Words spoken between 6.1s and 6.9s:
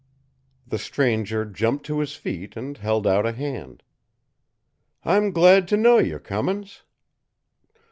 Cummins."